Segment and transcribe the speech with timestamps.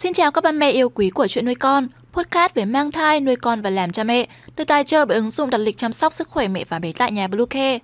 [0.00, 3.20] Xin chào các ba mẹ yêu quý của chuyện nuôi con, podcast về mang thai,
[3.20, 5.92] nuôi con và làm cha mẹ, được tài trợ bởi ứng dụng đặt lịch chăm
[5.92, 7.78] sóc sức khỏe mẹ và bé tại nhà Bluecare.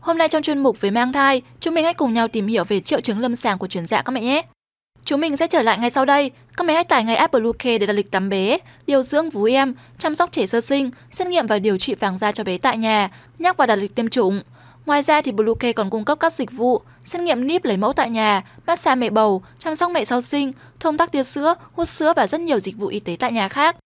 [0.00, 2.64] Hôm nay trong chuyên mục về mang thai, chúng mình hãy cùng nhau tìm hiểu
[2.64, 4.42] về triệu chứng lâm sàng của chuyển dạ các mẹ nhé.
[5.04, 6.30] Chúng mình sẽ trở lại ngay sau đây.
[6.56, 9.44] Các mẹ hãy tải ngay app Bluecare để đặt lịch tắm bé, điều dưỡng vú
[9.44, 12.58] em, chăm sóc trẻ sơ sinh, xét nghiệm và điều trị vàng da cho bé
[12.58, 14.42] tại nhà, nhắc và đặt lịch tiêm chủng.
[14.86, 17.92] Ngoài ra thì Bluecare còn cung cấp các dịch vụ xét nghiệm níp lấy mẫu
[17.92, 21.88] tại nhà, massage mẹ bầu, chăm sóc mẹ sau sinh, thông tắc tia sữa, hút
[21.88, 23.76] sữa và rất nhiều dịch vụ y tế tại nhà khác.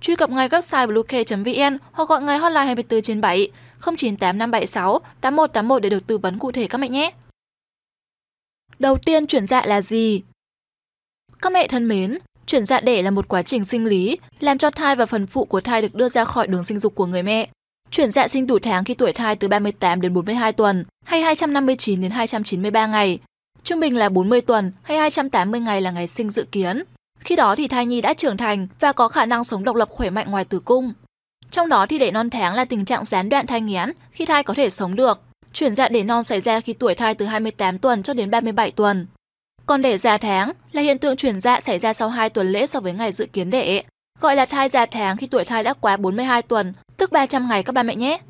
[0.00, 3.50] Truy cập ngay website bluecare.vn hoặc gọi ngay hotline 24 trên 7
[3.80, 7.12] 098576 8181 để được tư vấn cụ thể các mẹ nhé.
[8.78, 10.22] Đầu tiên chuyển dạ là gì?
[11.42, 14.70] Các mẹ thân mến, chuyển dạ đẻ là một quá trình sinh lý, làm cho
[14.70, 17.22] thai và phần phụ của thai được đưa ra khỏi đường sinh dục của người
[17.22, 17.48] mẹ.
[17.92, 22.00] Chuyển dạ sinh đủ tháng khi tuổi thai từ 38 đến 42 tuần hay 259
[22.00, 23.18] đến 293 ngày.
[23.64, 26.82] Trung bình là 40 tuần hay 280 ngày là ngày sinh dự kiến.
[27.20, 29.88] Khi đó thì thai nhi đã trưởng thành và có khả năng sống độc lập
[29.90, 30.92] khỏe mạnh ngoài tử cung.
[31.50, 34.42] Trong đó thì để non tháng là tình trạng gián đoạn thai nghén khi thai
[34.42, 35.20] có thể sống được.
[35.52, 38.70] Chuyển dạ để non xảy ra khi tuổi thai từ 28 tuần cho đến 37
[38.70, 39.06] tuần.
[39.66, 42.66] Còn để già tháng là hiện tượng chuyển dạ xảy ra sau 2 tuần lễ
[42.66, 43.82] so với ngày dự kiến đẻ,
[44.20, 46.72] gọi là thai già tháng khi tuổi thai đã quá 42 tuần
[47.02, 48.20] tức 300 ngày các ba mẹ nhé.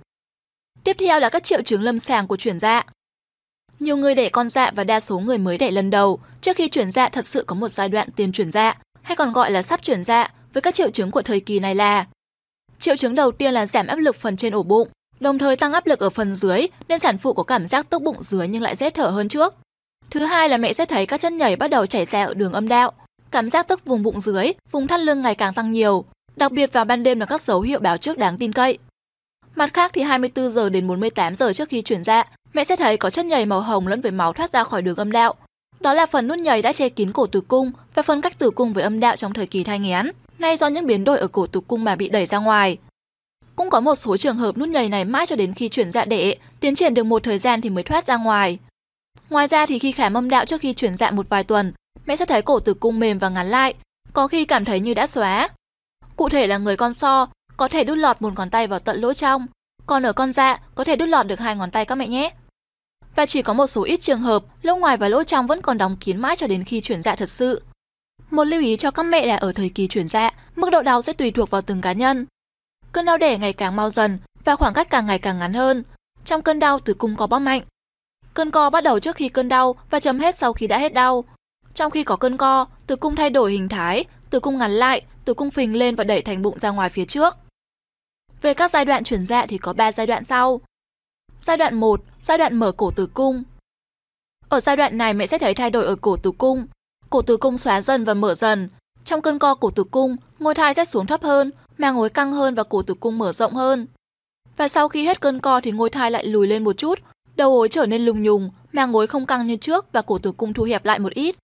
[0.84, 2.84] Tiếp theo là các triệu chứng lâm sàng của chuyển dạ.
[3.78, 6.68] Nhiều người đẻ con dạ và đa số người mới đẻ lần đầu trước khi
[6.68, 9.62] chuyển dạ thật sự có một giai đoạn tiền chuyển dạ, hay còn gọi là
[9.62, 12.06] sắp chuyển dạ, với các triệu chứng của thời kỳ này là
[12.78, 14.88] Triệu chứng đầu tiên là giảm áp lực phần trên ổ bụng,
[15.20, 18.02] đồng thời tăng áp lực ở phần dưới nên sản phụ có cảm giác tức
[18.02, 19.54] bụng dưới nhưng lại dễ thở hơn trước.
[20.10, 22.52] Thứ hai là mẹ sẽ thấy các chất nhảy bắt đầu chảy ra ở đường
[22.52, 22.92] âm đạo,
[23.30, 26.04] cảm giác tức vùng bụng dưới, vùng thắt lưng ngày càng tăng nhiều,
[26.36, 28.78] Đặc biệt vào ban đêm là các dấu hiệu báo trước đáng tin cậy.
[29.54, 32.96] Mặt khác thì 24 giờ đến 48 giờ trước khi chuyển dạ, mẹ sẽ thấy
[32.96, 35.34] có chất nhầy màu hồng lẫn với máu thoát ra khỏi đường âm đạo.
[35.80, 38.50] Đó là phần nút nhầy đã che kín cổ tử cung và phân cách tử
[38.50, 40.10] cung với âm đạo trong thời kỳ thai nghén.
[40.38, 42.78] Nay do những biến đổi ở cổ tử cung mà bị đẩy ra ngoài.
[43.56, 46.04] Cũng có một số trường hợp nút nhầy này mãi cho đến khi chuyển dạ
[46.04, 48.58] đẻ, tiến triển được một thời gian thì mới thoát ra ngoài.
[49.30, 51.72] Ngoài ra thì khi khám âm đạo trước khi chuyển dạ một vài tuần,
[52.06, 53.74] mẹ sẽ thấy cổ tử cung mềm và ngắn lại,
[54.12, 55.48] có khi cảm thấy như đã xóa.
[56.16, 59.00] Cụ thể là người con so có thể đút lọt một ngón tay vào tận
[59.00, 59.46] lỗ trong,
[59.86, 62.32] còn ở con dạ có thể đút lọt được hai ngón tay các mẹ nhé.
[63.16, 65.78] Và chỉ có một số ít trường hợp, lỗ ngoài và lỗ trong vẫn còn
[65.78, 67.62] đóng kín mãi cho đến khi chuyển dạ thật sự.
[68.30, 71.02] Một lưu ý cho các mẹ là ở thời kỳ chuyển dạ, mức độ đau
[71.02, 72.26] sẽ tùy thuộc vào từng cá nhân.
[72.92, 75.82] Cơn đau đẻ ngày càng mau dần và khoảng cách càng ngày càng ngắn hơn.
[76.24, 77.62] Trong cơn đau tử cung có bóp mạnh.
[78.34, 80.94] Cơn co bắt đầu trước khi cơn đau và chấm hết sau khi đã hết
[80.94, 81.24] đau.
[81.74, 85.02] Trong khi có cơn co, tử cung thay đổi hình thái, tử cung ngắn lại,
[85.24, 87.36] tử cung phình lên và đẩy thành bụng ra ngoài phía trước.
[88.42, 90.60] Về các giai đoạn chuyển dạ thì có 3 giai đoạn sau.
[91.40, 93.42] Giai đoạn 1, giai đoạn mở cổ tử cung.
[94.48, 96.66] Ở giai đoạn này mẹ sẽ thấy thay đổi ở cổ tử cung.
[97.10, 98.68] Cổ tử cung xóa dần và mở dần.
[99.04, 102.32] Trong cơn co cổ tử cung, ngôi thai sẽ xuống thấp hơn, màng gối căng
[102.32, 103.86] hơn và cổ tử cung mở rộng hơn.
[104.56, 106.98] Và sau khi hết cơn co thì ngôi thai lại lùi lên một chút,
[107.36, 110.32] đầu gối trở nên lùng nhùng, màng gối không căng như trước và cổ tử
[110.32, 111.36] cung thu hẹp lại một ít.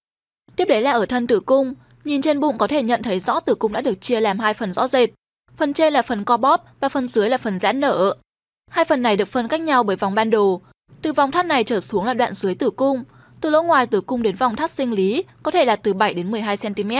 [0.57, 1.75] Tiếp đến là ở thân tử cung,
[2.09, 4.55] Nhìn trên bụng có thể nhận thấy rõ tử cung đã được chia làm hai
[4.55, 5.11] phần rõ rệt.
[5.57, 8.15] Phần trên là phần co bóp và phần dưới là phần giãn nở.
[8.71, 10.61] Hai phần này được phân cách nhau bởi vòng ban đồ.
[11.03, 13.05] Từ vòng thắt này trở xuống là đoạn dưới tử cung.
[13.41, 16.15] Từ lỗ ngoài tử cung đến vòng thắt sinh lý có thể là từ 7
[16.15, 16.91] đến 12 cm.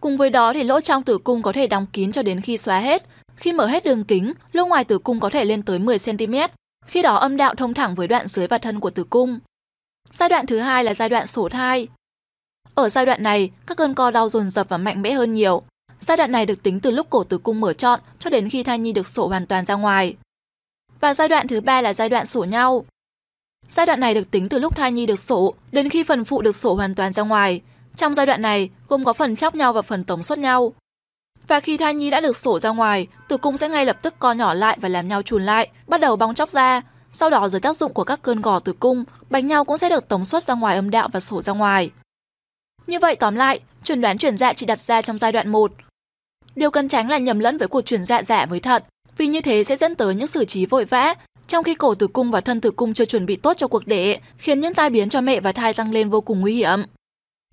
[0.00, 2.58] Cùng với đó thì lỗ trong tử cung có thể đóng kín cho đến khi
[2.58, 3.02] xóa hết.
[3.36, 6.34] Khi mở hết đường kính, lỗ ngoài tử cung có thể lên tới 10 cm.
[6.86, 9.38] Khi đó âm đạo thông thẳng với đoạn dưới và thân của tử cung.
[10.12, 11.88] Giai đoạn thứ hai là giai đoạn sổ thai.
[12.74, 15.62] Ở giai đoạn này, các cơn co đau dồn dập và mạnh mẽ hơn nhiều.
[16.00, 18.62] Giai đoạn này được tính từ lúc cổ tử cung mở trọn cho đến khi
[18.62, 20.16] thai nhi được sổ hoàn toàn ra ngoài.
[21.00, 22.84] Và giai đoạn thứ ba là giai đoạn sổ nhau.
[23.70, 26.42] Giai đoạn này được tính từ lúc thai nhi được sổ đến khi phần phụ
[26.42, 27.60] được sổ hoàn toàn ra ngoài.
[27.96, 30.72] Trong giai đoạn này, gồm có phần chóc nhau và phần tống xuất nhau.
[31.48, 34.14] Và khi thai nhi đã được sổ ra ngoài, tử cung sẽ ngay lập tức
[34.18, 36.82] co nhỏ lại và làm nhau trùn lại, bắt đầu bong chóc ra.
[37.12, 39.88] Sau đó dưới tác dụng của các cơn gò tử cung, bánh nhau cũng sẽ
[39.88, 41.90] được tống xuất ra ngoài âm đạo và sổ ra ngoài.
[42.86, 45.72] Như vậy tóm lại, chuẩn đoán chuyển dạ chỉ đặt ra trong giai đoạn 1.
[46.56, 48.84] Điều cần tránh là nhầm lẫn với cuộc chuyển dạ giả với thật,
[49.16, 51.14] vì như thế sẽ dẫn tới những xử trí vội vã,
[51.48, 53.86] trong khi cổ tử cung và thân tử cung chưa chuẩn bị tốt cho cuộc
[53.86, 56.82] đẻ, khiến những tai biến cho mẹ và thai tăng lên vô cùng nguy hiểm.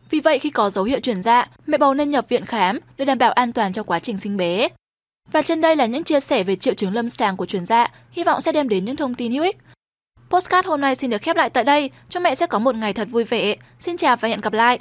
[0.09, 3.05] Vì vậy khi có dấu hiệu chuyển dạ, mẹ bầu nên nhập viện khám để
[3.05, 4.67] đảm bảo an toàn trong quá trình sinh bé.
[5.31, 7.87] Và trên đây là những chia sẻ về triệu chứng lâm sàng của chuyển dạ,
[8.11, 9.57] hy vọng sẽ đem đến những thông tin hữu ích.
[10.29, 12.93] Postcard hôm nay xin được khép lại tại đây, chúc mẹ sẽ có một ngày
[12.93, 13.55] thật vui vẻ.
[13.79, 14.79] Xin chào và hẹn gặp lại.